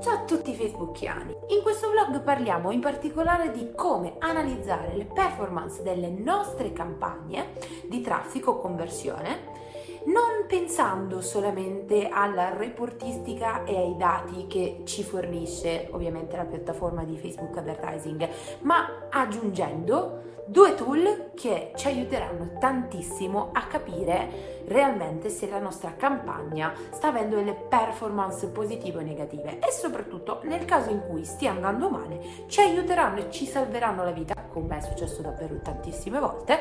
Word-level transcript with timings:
Ciao 0.00 0.14
a 0.14 0.24
tutti 0.24 0.54
facebookiani! 0.54 1.34
In 1.48 1.62
questo 1.62 1.90
vlog 1.90 2.22
parliamo 2.22 2.70
in 2.70 2.80
particolare 2.80 3.50
di 3.50 3.72
come 3.74 4.14
analizzare 4.20 4.94
le 4.96 5.06
performance 5.06 5.82
delle 5.82 6.08
nostre 6.08 6.72
campagne 6.72 7.54
di 7.88 8.00
traffico 8.00 8.58
conversione 8.58 9.67
non 10.06 10.46
pensando 10.46 11.20
solamente 11.20 12.08
alla 12.08 12.56
reportistica 12.56 13.64
e 13.64 13.76
ai 13.76 13.96
dati 13.96 14.46
che 14.46 14.82
ci 14.84 15.02
fornisce 15.02 15.88
ovviamente 15.92 16.36
la 16.36 16.44
piattaforma 16.44 17.04
di 17.04 17.16
Facebook 17.16 17.56
Advertising, 17.56 18.28
ma 18.60 19.08
aggiungendo 19.10 20.36
due 20.48 20.74
tool 20.74 21.32
che 21.34 21.72
ci 21.76 21.88
aiuteranno 21.88 22.56
tantissimo 22.58 23.50
a 23.52 23.66
capire 23.66 24.62
realmente 24.66 25.28
se 25.28 25.46
la 25.48 25.58
nostra 25.58 25.94
campagna 25.94 26.72
sta 26.90 27.08
avendo 27.08 27.36
delle 27.36 27.52
performance 27.52 28.46
positive 28.48 28.98
o 28.98 29.02
negative. 29.02 29.58
E 29.58 29.70
soprattutto 29.70 30.40
nel 30.44 30.64
caso 30.64 30.90
in 30.90 31.02
cui 31.06 31.24
stia 31.24 31.50
andando 31.50 31.90
male 31.90 32.46
ci 32.46 32.60
aiuteranno 32.60 33.18
e 33.18 33.30
ci 33.30 33.44
salveranno 33.44 34.04
la 34.04 34.10
vita, 34.10 34.34
come 34.48 34.78
è 34.78 34.80
successo 34.80 35.20
davvero 35.20 35.60
tantissime 35.62 36.18
volte, 36.18 36.58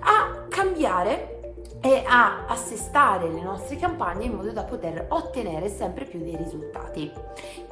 a 0.00 0.44
cambiare 0.48 1.35
e 1.80 2.02
a 2.06 2.46
assestare 2.46 3.28
le 3.28 3.42
nostre 3.42 3.76
campagne 3.76 4.24
in 4.24 4.34
modo 4.34 4.52
da 4.52 4.64
poter 4.64 5.06
ottenere 5.08 5.68
sempre 5.68 6.04
più 6.04 6.18
dei 6.20 6.36
risultati. 6.36 7.12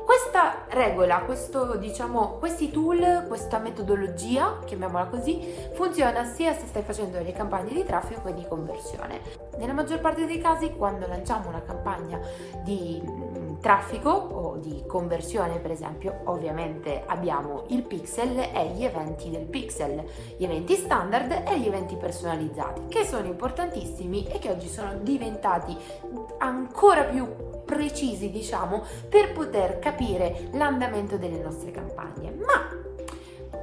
Questa 0.05 0.67
regola, 0.69 1.21
questo, 1.21 1.77
diciamo, 1.77 2.37
questi 2.39 2.71
tool, 2.71 3.25
questa 3.27 3.59
metodologia, 3.59 4.59
chiamiamola 4.65 5.07
così, 5.07 5.43
funziona 5.73 6.25
sia 6.25 6.53
se 6.53 6.67
stai 6.67 6.83
facendo 6.83 7.17
delle 7.17 7.33
campagne 7.33 7.73
di 7.73 7.85
traffico 7.85 8.23
che 8.25 8.35
di 8.35 8.47
conversione. 8.47 9.21
Nella 9.57 9.73
maggior 9.73 10.01
parte 10.01 10.27
dei 10.27 10.39
casi, 10.39 10.75
quando 10.77 11.07
lanciamo 11.07 11.49
una 11.49 11.63
campagna 11.63 12.21
di 12.63 13.03
traffico 13.65 14.11
o 14.11 14.57
di 14.59 14.85
conversione 14.87 15.59
per 15.59 15.71
esempio 15.71 16.21
ovviamente 16.25 17.03
abbiamo 17.07 17.65
il 17.69 17.83
pixel 17.83 18.39
e 18.39 18.73
gli 18.75 18.85
eventi 18.85 19.31
del 19.31 19.47
pixel 19.47 20.05
gli 20.37 20.45
eventi 20.45 20.75
standard 20.75 21.45
e 21.49 21.59
gli 21.59 21.67
eventi 21.67 21.97
personalizzati 21.97 22.83
che 22.89 23.07
sono 23.07 23.27
importantissimi 23.27 24.27
e 24.27 24.39
che 24.39 24.51
oggi 24.51 24.69
sono 24.69 24.99
diventati 25.01 25.75
ancora 26.37 27.05
più 27.05 27.27
precisi 27.65 28.31
diciamo 28.31 28.83
per 29.09 29.33
poter 29.33 29.79
capire 29.79 30.49
l'andamento 30.53 31.17
delle 31.17 31.43
nostre 31.43 31.71
campagne. 31.71 32.33
Ma 32.33 32.69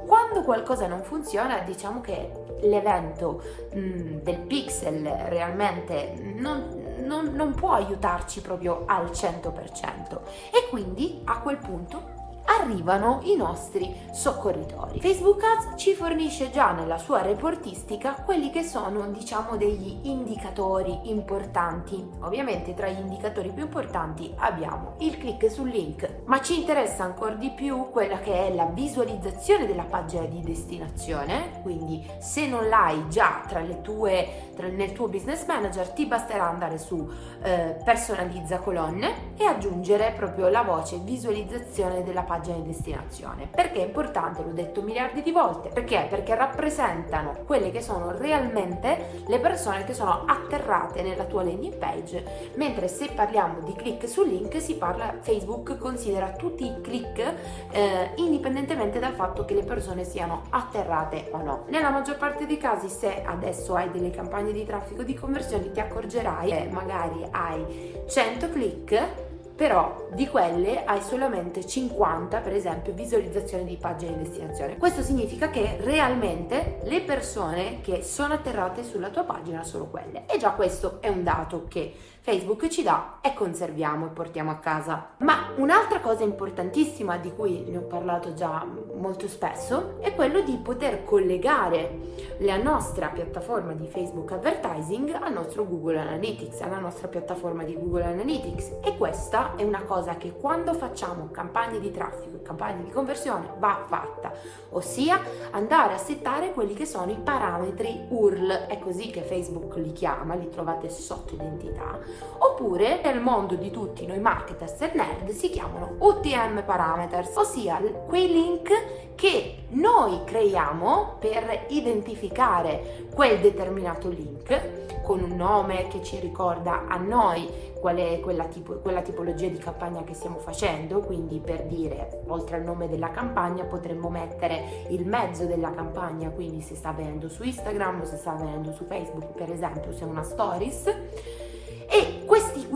quando 0.08 0.42
qualcosa 0.42 0.88
non 0.88 1.04
funziona 1.04 1.60
diciamo 1.60 2.02
che 2.02 2.32
l'evento 2.62 3.42
mh, 3.74 3.80
mm, 3.80 4.18
del 4.24 4.40
pixel 4.40 5.08
realmente 5.28 6.14
non, 6.36 6.81
non, 7.06 7.34
non 7.34 7.54
può 7.54 7.72
aiutarci 7.72 8.42
proprio 8.42 8.84
al 8.86 9.08
100% 9.12 10.20
e 10.52 10.68
quindi 10.70 11.22
a 11.26 11.40
quel 11.40 11.58
punto 11.58 12.21
arrivano 12.46 13.20
i 13.24 13.36
nostri 13.36 13.96
soccorritori. 14.12 15.00
Facebook 15.00 15.42
Ads 15.44 15.80
ci 15.80 15.94
fornisce 15.94 16.50
già 16.52 16.72
nella 16.72 16.98
sua 16.98 17.22
reportistica 17.22 18.14
quelli 18.26 18.50
che 18.50 18.64
sono 18.64 19.08
diciamo 19.08 19.58
degli 19.58 20.00
indicatori 20.04 21.10
importanti. 21.10 22.04
Ovviamente 22.22 22.74
tra 22.74 22.88
gli 22.88 23.00
indicatori 23.00 23.50
più 23.50 23.64
importanti 23.64 24.34
abbiamo 24.38 24.96
il 25.00 25.18
click 25.18 25.50
sul 25.50 25.70
link, 25.70 26.22
ma 26.26 26.42
ci 26.42 26.60
interessa 26.60 27.04
ancora 27.04 27.36
di 27.36 27.52
più 27.52 27.90
quella 27.90 28.20
che 28.20 28.48
è 28.48 28.54
la 28.54 28.66
visualizzazione 28.66 29.66
della 29.66 29.84
pagina 29.84 30.26
di 30.26 30.42
destinazione, 30.42 31.62
quindi 31.62 32.06
se 32.20 32.48
non 32.48 32.68
l'hai 32.68 33.08
già 33.10 33.42
tue 33.82 34.52
tra, 34.56 34.68
nel 34.68 34.94
tuo 34.94 35.08
business 35.08 35.46
manager 35.46 35.90
ti 35.90 36.06
basterà 36.06 36.48
andare 36.48 36.78
su 36.78 37.10
eh, 37.42 37.78
personalizza 37.84 38.60
colonne 38.60 39.34
e 39.38 39.46
aggiungere 39.46 40.14
proprio 40.16 40.50
la 40.50 40.64
voce 40.64 40.98
visualizzazione 40.98 42.04
della 42.04 42.22
pagina 42.22 42.31
pagina 42.32 42.56
di 42.56 42.68
destinazione. 42.68 43.50
Perché 43.54 43.82
è 43.82 43.86
importante? 43.88 44.42
L'ho 44.42 44.54
detto 44.54 44.82
miliardi 44.82 45.22
di 45.22 45.32
volte. 45.32 45.68
Perché? 45.68 46.08
Perché 46.10 46.34
rappresentano 46.34 47.40
quelle 47.46 47.72
che 47.72 47.82
sono 47.82 48.12
realmente 48.18 49.24
le 49.28 49.40
persone 49.40 49.84
che 49.84 49.94
sono 49.94 50.24
atterrate 50.26 51.02
nella 51.02 51.26
tua 51.26 51.44
landing 51.44 51.76
page, 51.76 52.52
mentre 52.56 52.88
se 52.88 53.10
parliamo 53.10 53.60
di 53.60 53.74
click 53.74 54.08
su 54.08 54.24
link 54.24 54.62
si 54.62 54.76
parla, 54.76 55.16
Facebook 55.20 55.78
considera 55.78 56.32
tutti 56.32 56.66
i 56.66 56.80
click 56.80 57.34
eh, 57.72 58.12
indipendentemente 58.16 59.00
dal 59.00 59.14
fatto 59.14 59.44
che 59.44 59.54
le 59.54 59.64
persone 59.64 60.06
siano 60.06 60.44
atterrate 60.52 61.28
o 61.32 61.42
no. 61.42 61.66
Nella 61.68 61.90
maggior 61.90 62.16
parte 62.16 62.46
dei 62.46 62.58
casi 62.58 62.88
se 62.88 63.24
adesso 63.26 63.76
hai 63.76 63.92
delle 63.92 64.10
campagne 64.10 64.54
di 64.54 64.66
traffico 64.66 65.04
di 65.04 65.16
conversione 65.16 65.72
ti 65.72 65.82
accorgerai 65.82 66.50
che 66.50 66.70
magari 66.72 67.28
hai 67.30 68.04
100 68.08 68.50
click 68.52 69.30
però 69.62 70.08
di 70.12 70.28
quelle 70.28 70.86
hai 70.86 71.04
solamente 71.04 71.64
50 71.64 72.40
per 72.40 72.52
esempio 72.52 72.94
visualizzazioni 72.94 73.64
di 73.64 73.78
pagine 73.78 74.18
di 74.18 74.24
destinazione. 74.24 74.76
Questo 74.76 75.04
significa 75.04 75.52
che 75.52 75.78
realmente 75.82 76.80
le 76.86 77.02
persone 77.02 77.80
che 77.82 78.02
sono 78.02 78.34
atterrate 78.34 78.84
sulla 78.84 79.12
tua 79.12 79.22
pagina 79.24 79.64
sono 79.64 79.86
quelle 79.86 80.26
e 80.26 80.40
già 80.40 80.54
questo 80.54 81.00
è 81.00 81.10
un 81.10 81.22
dato 81.22 81.68
che 81.68 81.94
Facebook 82.24 82.68
ci 82.68 82.84
dà 82.84 83.18
e 83.20 83.34
conserviamo 83.34 84.06
e 84.06 84.10
portiamo 84.10 84.52
a 84.52 84.58
casa. 84.58 85.14
Ma 85.18 85.54
un'altra 85.56 86.02
cosa 86.02 86.24
importantissima 86.24 87.18
di 87.18 87.34
cui 87.34 87.64
ne 87.68 87.78
ho 87.78 87.82
parlato 87.82 88.36
già 88.36 88.64
molto 88.94 89.28
spesso 89.28 90.00
è 90.02 90.14
quello 90.14 90.42
di 90.42 90.56
poter 90.58 91.04
collegare 91.04 92.36
la 92.42 92.58
nostra 92.58 93.08
piattaforma 93.08 93.74
di 93.74 93.88
Facebook 93.88 94.34
Advertising 94.34 95.18
al 95.20 95.34
nostro 95.34 95.66
Google 95.68 95.98
Analytics, 95.98 96.62
alla 96.62 96.78
nostra 96.78 97.08
piattaforma 97.08 97.64
di 97.64 97.74
Google 97.74 98.04
Analytics. 98.04 98.74
E 98.84 98.98
questa 98.98 99.56
è 99.56 99.64
una 99.64 99.82
cosa 99.82 100.16
che 100.18 100.34
quando 100.34 100.76
facciamo 100.76 101.30
campagne 101.32 101.80
di 101.80 101.90
traffico 101.90 102.32
campagne 102.44 102.84
di 102.84 102.92
conversione 102.92 103.54
va 103.58 103.84
fatta, 103.88 104.34
ossia 104.70 105.22
andare 105.52 105.94
a 105.94 105.98
settare 105.98 106.52
quelli 106.52 106.74
che 106.74 106.86
sono 106.86 107.12
i 107.12 107.18
parametri 107.18 108.06
URL, 108.10 108.68
è 108.68 108.78
così 108.80 109.10
che 109.10 109.22
Facebook 109.22 109.76
li 109.78 109.94
chiama, 109.94 110.36
li 110.36 110.50
trovate 110.50 110.90
sotto 110.90 111.34
identità 111.34 112.00
Oppure 112.38 113.02
nel 113.04 113.20
mondo 113.20 113.56
di 113.56 113.72
tutti 113.72 114.06
noi 114.06 114.20
marketers 114.20 114.82
e 114.82 114.92
nerd 114.94 115.30
si 115.30 115.50
chiamano 115.50 115.96
UTM 116.00 116.64
parameters, 116.64 117.36
ossia 117.36 117.80
quei 118.08 118.28
link 118.28 118.70
che 119.16 119.64
noi 119.70 120.24
creiamo 120.24 121.18
per 121.20 121.66
identificare 121.70 123.08
quel 123.14 123.40
determinato 123.40 124.10
link 124.10 125.02
con 125.04 125.22
un 125.22 125.36
nome 125.36 125.88
che 125.88 126.02
ci 126.04 126.20
ricorda 126.20 126.88
a 126.88 126.98
noi 126.98 127.70
qual 127.80 127.98
è 127.98 128.20
quella, 128.20 128.46
tipo, 128.46 128.74
quella, 128.76 129.02
tipologia 129.02 129.48
di 129.48 129.58
campagna 129.58 130.04
che 130.04 130.14
stiamo 130.14 130.38
facendo, 130.38 131.00
quindi 131.00 131.40
per 131.40 131.64
dire 131.64 132.22
oltre 132.28 132.58
al 132.58 132.64
nome 132.64 132.88
della 132.88 133.10
campagna 133.10 133.64
potremmo 133.64 134.10
mettere 134.10 134.86
il 134.90 135.06
mezzo 135.08 135.46
della 135.46 135.72
campagna, 135.72 136.30
quindi 136.30 136.62
se 136.62 136.76
sta 136.76 136.90
avvenendo 136.90 137.28
su 137.28 137.44
Instagram 137.44 138.04
se 138.04 138.18
sta 138.18 138.32
avvenendo 138.32 138.72
su 138.72 138.86
Facebook 138.86 139.34
per 139.34 139.52
esempio, 139.52 139.92
se 139.92 140.04
è 140.04 140.08
una 140.08 140.24
stories 140.24 140.96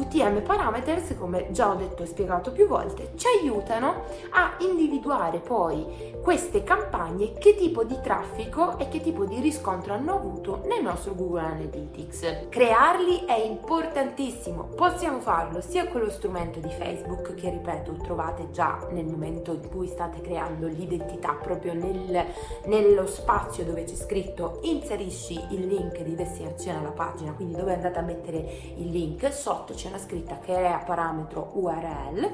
UTM 0.05 0.41
parameters, 0.43 1.15
come 1.17 1.47
già 1.51 1.69
ho 1.69 1.75
detto 1.75 2.03
e 2.03 2.05
spiegato 2.05 2.51
più 2.51 2.67
volte, 2.67 3.13
ci 3.15 3.25
aiutano 3.39 4.03
a 4.31 4.55
individuare 4.59 5.39
poi 5.39 6.13
queste 6.21 6.63
campagne 6.63 7.33
che 7.33 7.55
tipo 7.55 7.83
di 7.83 7.97
traffico 8.01 8.77
e 8.77 8.87
che 8.87 9.01
tipo 9.01 9.25
di 9.25 9.39
riscontro 9.39 9.93
hanno 9.93 10.13
avuto 10.13 10.61
nel 10.65 10.83
nostro 10.83 11.15
Google 11.15 11.41
Analytics. 11.41 12.47
Crearli 12.49 13.25
è 13.25 13.37
importantissimo, 13.37 14.69
possiamo 14.75 15.19
farlo 15.19 15.61
sia 15.61 15.87
con 15.87 16.01
lo 16.01 16.09
strumento 16.09 16.59
di 16.59 16.69
Facebook 16.69 17.33
che 17.33 17.49
ripeto 17.49 17.93
trovate 18.03 18.49
già 18.51 18.87
nel 18.91 19.05
momento 19.05 19.53
in 19.53 19.67
cui 19.69 19.87
state 19.87 20.21
creando 20.21 20.67
l'identità 20.67 21.33
proprio 21.33 21.73
nel, 21.73 22.25
nello 22.65 23.05
spazio 23.07 23.63
dove 23.63 23.83
c'è 23.83 23.95
scritto 23.95 24.59
inserisci 24.63 25.39
il 25.51 25.67
link 25.67 26.01
di 26.01 26.15
destinazione 26.15 26.79
alla 26.79 26.91
pagina, 26.91 27.33
quindi 27.33 27.55
dove 27.55 27.73
andate 27.73 27.99
a 27.99 28.03
mettere 28.03 28.37
il 28.77 28.89
link 28.89 29.31
sotto 29.33 29.73
c'è 29.73 29.87
una 29.87 29.94
scritta 29.97 30.39
crea 30.39 30.77
parametro 30.85 31.51
URL 31.53 32.29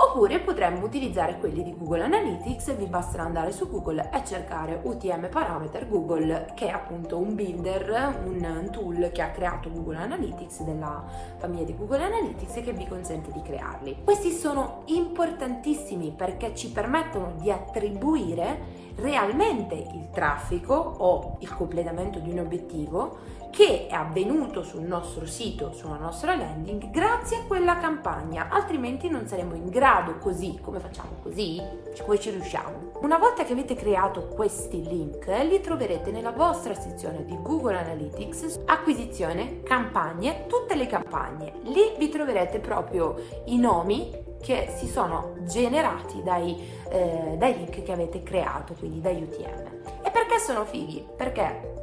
oppure 0.00 0.40
potremmo 0.40 0.84
utilizzare 0.84 1.38
quelli 1.38 1.62
di 1.62 1.76
Google 1.76 2.04
Analytics, 2.04 2.74
vi 2.76 2.86
basterà 2.86 3.24
andare 3.24 3.52
su 3.52 3.68
Google 3.68 4.08
e 4.12 4.24
cercare 4.24 4.80
UTM 4.82 5.28
Parameter 5.28 5.86
Google 5.88 6.52
che 6.54 6.68
è 6.68 6.70
appunto 6.70 7.18
un 7.18 7.34
builder, 7.34 8.22
un 8.24 8.68
tool 8.72 9.10
che 9.12 9.20
ha 9.20 9.30
creato 9.30 9.70
Google 9.70 9.98
Analytics 9.98 10.62
della 10.62 11.04
famiglia 11.36 11.64
di 11.64 11.76
Google 11.76 12.02
Analytics 12.04 12.56
e 12.56 12.62
che 12.62 12.72
vi 12.72 12.86
consente 12.86 13.30
di 13.30 13.42
crearli. 13.42 13.98
Questi 14.02 14.30
sono 14.30 14.82
importantissimi 14.86 16.14
perché 16.16 16.54
ci 16.54 16.70
permettono 16.70 17.32
di 17.36 17.50
attribuire 17.50 18.88
realmente 18.96 19.74
il 19.74 20.08
traffico 20.10 20.74
o 20.74 21.36
il 21.40 21.54
completamento 21.54 22.18
di 22.18 22.30
un 22.30 22.38
obiettivo 22.38 23.38
che 23.50 23.88
è 23.88 23.94
avvenuto 23.94 24.62
sul 24.62 24.82
nostro 24.82 25.26
sito, 25.26 25.72
sulla 25.72 25.96
nostra 25.96 26.36
landing, 26.36 26.90
grazie 26.90 27.38
a 27.38 27.44
quella 27.46 27.78
campagna, 27.78 28.48
altrimenti 28.48 29.08
non 29.08 29.26
saremo 29.26 29.54
in 29.54 29.68
grado 29.68 30.18
così, 30.18 30.58
come 30.62 30.78
facciamo 30.78 31.16
così, 31.22 31.60
come 32.04 32.18
ci 32.18 32.30
riusciamo. 32.30 32.92
Una 33.00 33.18
volta 33.18 33.44
che 33.44 33.52
avete 33.52 33.74
creato 33.74 34.28
questi 34.28 34.82
link, 34.82 35.26
li 35.26 35.60
troverete 35.60 36.10
nella 36.10 36.30
vostra 36.30 36.74
sezione 36.74 37.24
di 37.24 37.36
Google 37.42 37.78
Analytics, 37.78 38.60
acquisizione, 38.66 39.62
campagne, 39.62 40.46
tutte 40.46 40.74
le 40.74 40.86
campagne. 40.86 41.54
Lì 41.64 41.94
vi 41.98 42.08
troverete 42.08 42.60
proprio 42.60 43.16
i 43.46 43.58
nomi 43.58 44.28
che 44.40 44.72
si 44.76 44.86
sono 44.86 45.34
generati 45.42 46.22
dai, 46.22 46.56
eh, 46.88 47.34
dai 47.36 47.56
link 47.56 47.82
che 47.82 47.92
avete 47.92 48.22
creato, 48.22 48.74
quindi 48.74 49.00
dagli 49.00 49.22
UTM. 49.22 50.02
E 50.02 50.10
perché 50.10 50.38
sono 50.38 50.64
fighi? 50.64 51.04
Perché 51.16 51.79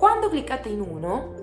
quando 0.00 0.30
cliccate 0.30 0.70
in 0.70 0.80
uno 0.80 1.34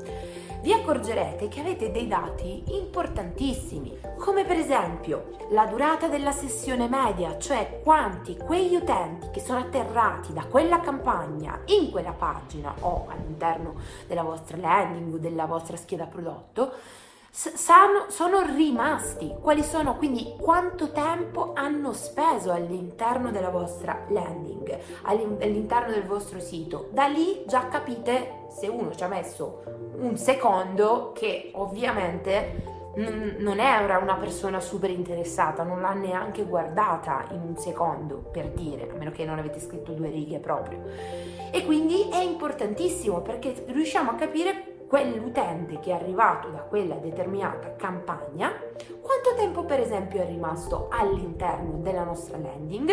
vi 0.63 0.73
accorgerete 0.73 1.47
che 1.47 1.59
avete 1.59 1.91
dei 1.91 2.07
dati 2.07 2.63
importantissimi, 2.69 3.99
come 4.17 4.45
per 4.45 4.57
esempio 4.57 5.37
la 5.51 5.67
durata 5.67 6.07
della 6.07 6.31
sessione 6.31 6.89
media, 6.89 7.37
cioè 7.37 7.81
quanti 7.83 8.35
quegli 8.35 8.73
utenti 8.73 9.29
che 9.29 9.41
sono 9.41 9.59
atterrati 9.59 10.33
da 10.33 10.43
quella 10.47 10.79
campagna 10.79 11.61
in 11.65 11.91
quella 11.91 12.13
pagina 12.13 12.73
o 12.79 13.05
all'interno 13.07 13.75
della 14.07 14.23
vostra 14.23 14.57
landing 14.57 15.13
o 15.13 15.17
della 15.19 15.45
vostra 15.45 15.77
scheda 15.77 16.07
prodotto 16.07 16.73
sanno, 17.37 18.05
sono 18.07 18.41
rimasti, 18.41 19.31
quali 19.39 19.61
sono 19.61 19.95
quindi 19.95 20.33
quanto 20.39 20.91
tempo 20.91 21.51
hanno 21.53 21.93
speso 21.93 22.51
all'interno 22.51 23.29
della 23.29 23.49
vostra 23.49 24.05
landing, 24.09 24.75
all'interno 25.03 25.91
del 25.91 26.05
vostro 26.05 26.39
sito. 26.39 26.89
Da 26.91 27.05
lì 27.05 27.43
già 27.45 27.67
capite 27.67 28.47
se 28.49 28.67
uno 28.67 28.95
ci 28.95 29.03
ha 29.03 29.07
messo 29.07 29.61
un 29.99 30.17
secondo 30.17 31.11
che 31.13 31.51
ovviamente 31.53 32.75
non 32.95 33.59
era 33.59 33.99
una 33.99 34.15
persona 34.15 34.59
super 34.59 34.89
interessata, 34.89 35.61
non 35.61 35.81
l'ha 35.81 35.93
neanche 35.93 36.43
guardata 36.43 37.27
in 37.29 37.41
un 37.41 37.55
secondo 37.55 38.15
per 38.31 38.49
dire, 38.49 38.89
a 38.89 38.97
meno 38.97 39.11
che 39.11 39.25
non 39.25 39.37
avete 39.37 39.59
scritto 39.59 39.91
due 39.91 40.09
righe 40.09 40.39
proprio. 40.39 40.81
E 41.51 41.63
quindi 41.65 42.09
è 42.09 42.17
importantissimo 42.17 43.21
perché 43.21 43.63
riusciamo 43.67 44.09
a 44.09 44.15
capire 44.15 44.71
quell'utente 44.87 45.79
che 45.79 45.91
è 45.91 45.93
arrivato 45.93 46.49
da 46.49 46.59
quella 46.59 46.95
determinata 46.95 47.75
campagna, 47.75 48.51
quanto 49.01 49.35
tempo 49.35 49.65
per 49.65 49.79
esempio 49.79 50.21
è 50.21 50.25
rimasto 50.25 50.87
all'interno 50.89 51.77
della 51.79 52.03
nostra 52.03 52.37
landing, 52.37 52.91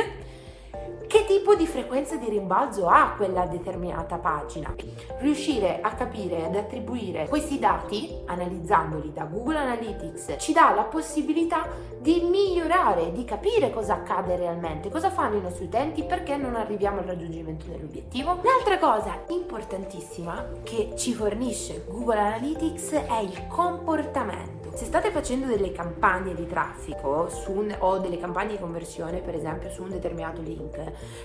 che 1.15 1.27
tipo 1.27 1.55
di 1.55 1.69
frequenza 1.69 2.17
di 2.17 2.29
rimbalzo 2.29 2.89
ha 2.89 3.15
quella 3.17 3.47
determinata 3.47 4.19
pagina. 4.19 4.75
Riuscire 5.19 5.81
a 5.81 5.91
capire 5.95 6.49
ed 6.49 6.57
attribuire 6.57 7.29
questi 7.29 7.61
dati, 7.61 8.23
analizzandoli 8.27 9.13
da 9.13 9.23
Google 9.23 9.59
Analytics, 9.59 10.35
ci 10.39 10.53
dà 10.53 10.73
la 10.75 10.83
possibilità 10.83 11.69
di 12.01 12.21
migliorare, 12.29 13.13
di 13.13 13.25
capire 13.25 13.71
cosa 13.71 13.95
accade 13.95 14.35
realmente, 14.35 14.91
cosa 14.91 15.09
fanno 15.11 15.37
i 15.37 15.41
nostri 15.41 15.67
utenti, 15.67 16.03
perché 16.03 16.37
non 16.37 16.57
arriviamo 16.57 16.99
al 16.99 17.07
raggiungimento 17.07 17.67
dell'obiettivo. 17.67 18.41
L'altra 18.43 18.79
cosa 18.81 19.21
importantissima 19.29 20.45
che 20.65 20.95
ci 20.97 21.15
fornisce 21.15 21.85
Google 21.89 22.19
Analytics 22.19 22.91
è 22.91 23.21
il 23.21 23.47
comportamento 23.47 24.64
se 24.75 24.87
state 24.87 25.13
facendo 25.13 25.47
delle 25.47 25.71
campagne 25.71 26.35
di 26.35 26.49
traffico 26.49 27.29
un, 27.47 27.75
o 27.79 27.99
delle 27.99 28.19
campagne 28.19 28.53
di 28.53 28.59
conversione, 28.59 29.21
per 29.21 29.37
esempio, 29.37 29.71
su 29.71 29.85
un 29.85 29.91
determinato 29.91 30.43
link, 30.43 30.81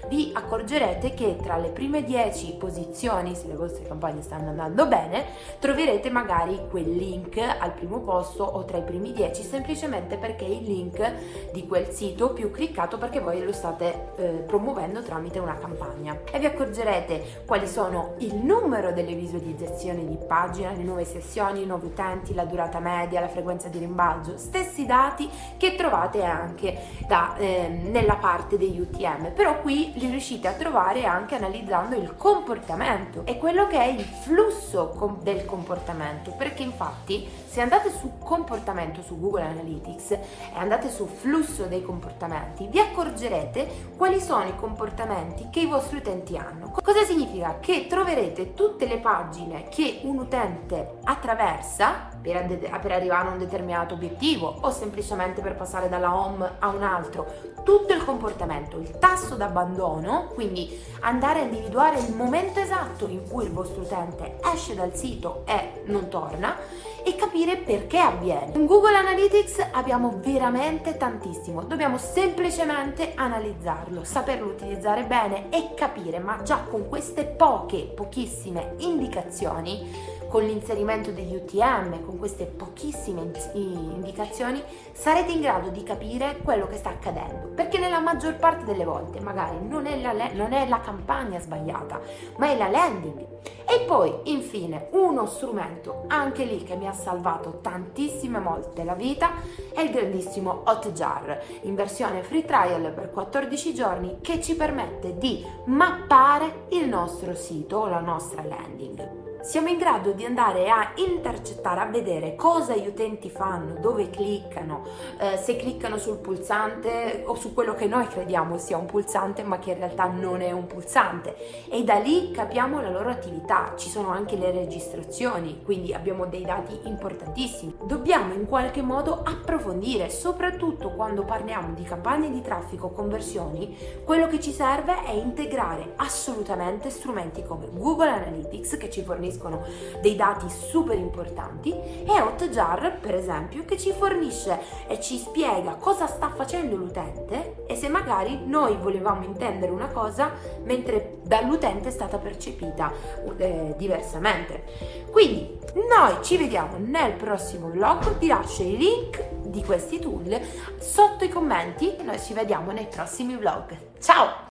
vi 0.07 0.31
accorgerete 0.33 1.15
che 1.15 1.35
tra 1.41 1.57
le 1.57 1.69
prime 1.69 2.03
10 2.03 2.57
posizioni, 2.59 3.35
se 3.35 3.47
le 3.47 3.55
vostre 3.55 3.87
campagne 3.87 4.21
stanno 4.21 4.49
andando 4.49 4.85
bene, 4.85 5.25
troverete 5.59 6.11
magari 6.11 6.59
quel 6.69 6.95
link 6.95 7.37
al 7.37 7.73
primo 7.73 8.01
posto 8.01 8.43
o 8.43 8.63
tra 8.65 8.77
i 8.77 8.83
primi 8.83 9.13
10 9.13 9.41
semplicemente 9.41 10.17
perché 10.17 10.45
è 10.45 10.49
il 10.49 10.63
link 10.63 11.51
di 11.51 11.65
quel 11.65 11.89
sito 11.89 12.33
più 12.33 12.51
cliccato 12.51 12.99
perché 12.99 13.19
voi 13.19 13.43
lo 13.43 13.51
state 13.51 14.11
eh, 14.15 14.27
promuovendo 14.45 15.01
tramite 15.01 15.39
una 15.39 15.57
campagna. 15.57 16.19
E 16.31 16.37
vi 16.37 16.45
accorgerete 16.45 17.43
quali 17.47 17.67
sono 17.67 18.13
il 18.19 18.35
numero 18.35 18.93
delle 18.93 19.15
visualizzazioni 19.15 20.07
di 20.07 20.17
pagina, 20.27 20.71
le 20.71 20.83
nuove 20.83 21.05
sessioni, 21.05 21.63
i 21.63 21.65
nuovi 21.65 21.87
utenti, 21.87 22.35
la 22.35 22.45
durata 22.45 22.77
media, 22.79 23.19
la 23.19 23.25
frequenza 23.25 23.37
frequenza 23.39 23.69
di 23.69 23.79
rimbalzo, 23.79 24.37
stessi 24.37 24.85
dati 24.85 25.29
che 25.57 25.75
trovate 25.75 26.23
anche 26.23 26.77
da, 27.07 27.35
eh, 27.37 27.67
nella 27.67 28.15
parte 28.15 28.57
degli 28.57 28.79
UTM, 28.79 29.31
però 29.33 29.61
qui 29.61 29.93
li 29.95 30.09
riuscite 30.09 30.47
a 30.47 30.53
trovare 30.53 31.05
anche 31.05 31.35
analizzando 31.35 31.95
il 31.95 32.15
comportamento 32.15 33.21
e 33.25 33.37
quello 33.37 33.67
che 33.67 33.79
è 33.79 33.87
il 33.87 34.03
flusso 34.03 34.89
com- 34.97 35.21
del 35.21 35.45
comportamento, 35.45 36.31
perché 36.31 36.63
infatti 36.63 37.27
se 37.45 37.61
andate 37.61 37.89
su 37.89 38.17
comportamento 38.19 39.01
su 39.01 39.19
Google 39.19 39.43
Analytics 39.43 40.11
e 40.11 40.19
andate 40.55 40.89
su 40.89 41.07
flusso 41.07 41.65
dei 41.65 41.81
comportamenti, 41.81 42.67
vi 42.67 42.79
accorgerete 42.79 43.67
quali 43.97 44.19
sono 44.19 44.45
i 44.45 44.55
comportamenti 44.55 45.47
che 45.49 45.61
i 45.61 45.65
vostri 45.65 45.97
utenti 45.97 46.37
hanno. 46.37 46.71
Cosa 46.81 47.03
significa? 47.03 47.57
Che 47.59 47.87
troverete 47.87 48.53
tutte 48.53 48.85
le 48.85 48.97
pagine 48.97 49.67
che 49.69 50.01
un 50.03 50.19
utente 50.19 50.97
attraversa 51.03 52.09
per, 52.21 52.45
per 52.81 52.91
arrivare 52.91 53.28
a 53.28 53.28
un 53.29 53.37
determinato 53.37 53.93
obiettivo 53.93 54.57
o 54.61 54.71
semplicemente 54.71 55.41
per 55.41 55.55
passare 55.55 55.89
dalla 55.89 56.15
home 56.15 56.49
a 56.59 56.67
un 56.67 56.83
altro, 56.83 57.25
tutto 57.63 57.93
il 57.93 58.03
comportamento, 58.03 58.77
il 58.77 58.97
tasso 58.97 59.35
d'abbandono, 59.35 60.29
quindi 60.33 60.81
andare 61.01 61.39
a 61.39 61.43
individuare 61.43 61.99
il 61.99 62.13
momento 62.15 62.59
esatto 62.59 63.07
in 63.07 63.27
cui 63.29 63.45
il 63.45 63.51
vostro 63.51 63.81
utente 63.81 64.37
esce 64.53 64.75
dal 64.75 64.95
sito 64.95 65.43
e 65.45 65.83
non 65.85 66.09
torna 66.09 66.57
e 67.03 67.15
capire 67.15 67.57
perché 67.57 67.97
avviene. 67.97 68.51
In 68.55 68.65
Google 68.65 68.95
Analytics 68.95 69.67
abbiamo 69.71 70.19
veramente 70.21 70.97
tantissimo, 70.97 71.63
dobbiamo 71.63 71.97
semplicemente 71.97 73.13
analizzarlo, 73.15 74.03
saperlo 74.03 74.47
utilizzare 74.47 75.03
bene 75.03 75.49
e 75.49 75.73
capire, 75.75 76.19
ma 76.19 76.41
già 76.43 76.63
con 76.69 76.87
queste 76.87 77.25
poche, 77.25 77.91
pochissime 77.95 78.75
indicazioni 78.77 80.17
con 80.29 80.43
l'inserimento 80.43 81.11
degli 81.11 81.35
UTM, 81.35 82.05
con 82.05 82.19
queste 82.19 82.45
pochissime 82.45 83.31
indicazioni, 83.55 84.61
sarete 84.91 85.31
in 85.31 85.41
grado 85.41 85.69
di 85.69 85.81
capire 85.81 86.37
quello 86.43 86.67
che 86.67 86.77
sta 86.77 86.89
accadendo. 86.89 87.47
Perché 87.47 87.79
nella 87.79 87.99
maggior 87.99 88.35
parte 88.35 88.63
delle 88.63 88.85
volte 88.85 89.19
magari 89.19 89.57
non 89.67 89.87
è 89.87 89.99
la, 89.99 90.13
non 90.33 90.53
è 90.53 90.67
la 90.67 90.79
campagna 90.79 91.39
sbagliata, 91.39 91.99
ma 92.37 92.47
è 92.47 92.55
la 92.55 92.69
landing. 92.69 93.25
E 93.65 93.85
poi, 93.85 94.13
infine, 94.25 94.89
uno 94.91 95.25
strumento 95.25 96.03
anche 96.07 96.43
lì 96.43 96.63
che 96.63 96.75
mi 96.75 96.87
ha 96.87 96.93
salvato 96.93 97.59
tantissime 97.61 98.39
volte 98.39 98.83
la 98.83 98.95
vita 98.95 99.31
è 99.73 99.81
il 99.81 99.91
grandissimo 99.91 100.63
Hotjar 100.65 101.41
in 101.61 101.75
versione 101.75 102.23
free 102.23 102.45
trial 102.45 102.91
per 102.93 103.11
14 103.11 103.73
giorni 103.73 104.17
che 104.21 104.41
ci 104.41 104.55
permette 104.55 105.17
di 105.17 105.45
mappare 105.65 106.65
il 106.69 106.87
nostro 106.87 107.35
sito 107.35 107.77
o 107.77 107.87
la 107.87 107.99
nostra 107.99 108.43
landing 108.43 109.18
siamo 109.41 109.69
in 109.69 109.77
grado 109.77 110.11
di 110.11 110.25
andare 110.25 110.69
a 110.69 110.91
intercettare, 110.95 111.79
a 111.79 111.85
vedere 111.85 112.35
cosa 112.35 112.75
gli 112.75 112.87
utenti 112.87 113.29
fanno, 113.29 113.79
dove 113.79 114.09
cliccano, 114.09 114.83
eh, 115.17 115.37
se 115.37 115.55
cliccano 115.55 115.97
sul 115.97 116.17
pulsante 116.17 117.23
o 117.25 117.35
su 117.35 117.53
quello 117.53 117.73
che 117.73 117.87
noi 117.87 118.05
crediamo 118.07 118.57
sia 118.57 118.77
un 118.77 118.85
pulsante 118.85 119.43
ma 119.43 119.57
che 119.57 119.71
in 119.71 119.77
realtà 119.77 120.07
non 120.07 120.41
è 120.41 120.51
un 120.51 120.67
pulsante 120.67 121.35
e 121.69 121.83
da 121.83 121.95
lì 121.95 122.31
capiamo 122.31 122.81
la 122.81 122.89
loro 122.89 123.09
attività, 123.09 123.73
ci 123.77 123.89
sono 123.89 124.09
anche 124.09 124.35
le 124.35 124.51
registrazioni, 124.51 125.61
quindi 125.63 125.93
abbiamo 125.93 126.25
dei 126.25 126.43
dati 126.43 126.77
importantissimi. 126.83 127.75
Dobbiamo 127.83 128.33
in 128.33 128.45
qualche 128.45 128.81
modo 128.81 129.21
approfondire, 129.23 130.09
soprattutto 130.09 130.91
quando 130.91 131.23
parliamo 131.23 131.73
di 131.73 131.83
campagne 131.83 132.29
di 132.29 132.41
traffico, 132.41 132.89
conversioni, 132.89 133.75
quello 134.03 134.27
che 134.27 134.39
ci 134.39 134.51
serve 134.51 135.03
è 135.03 135.11
integrare 135.11 135.93
assolutamente 135.95 136.89
strumenti 136.89 137.43
come 137.43 137.67
Google 137.71 138.09
Analytics 138.09 138.77
che 138.77 138.89
ci 138.89 139.01
forniscono 139.01 139.27
forniscono 139.29 139.65
dei 140.01 140.15
dati 140.15 140.49
super 140.49 140.97
importanti 140.97 141.71
e 141.71 142.21
Hotjar 142.21 142.99
per 142.99 143.15
esempio 143.15 143.63
che 143.65 143.77
ci 143.77 143.91
fornisce 143.91 144.59
e 144.87 144.99
ci 144.99 145.17
spiega 145.17 145.75
cosa 145.75 146.07
sta 146.07 146.29
facendo 146.29 146.75
l'utente 146.75 147.63
e 147.67 147.75
se 147.75 147.87
magari 147.87 148.45
noi 148.45 148.75
volevamo 148.77 149.23
intendere 149.23 149.71
una 149.71 149.87
cosa 149.87 150.31
mentre 150.63 151.17
dall'utente 151.23 151.89
è 151.89 151.91
stata 151.91 152.17
percepita 152.17 152.91
eh, 153.37 153.75
diversamente. 153.77 154.63
Quindi 155.11 155.57
noi 155.73 156.23
ci 156.23 156.37
vediamo 156.37 156.77
nel 156.77 157.13
prossimo 157.13 157.69
vlog, 157.69 158.17
ti 158.17 158.27
lascio 158.27 158.63
i 158.63 158.77
link 158.77 159.23
di 159.41 159.63
questi 159.63 159.99
tool 159.99 160.39
sotto 160.77 161.23
i 161.23 161.29
commenti 161.29 161.95
e 161.95 162.03
noi 162.03 162.19
ci 162.19 162.33
vediamo 162.33 162.71
nei 162.71 162.87
prossimi 162.87 163.35
vlog. 163.35 163.77
Ciao! 163.99 164.47